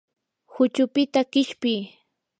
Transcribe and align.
huchupita 0.53 1.19
qishpi. 1.31 1.73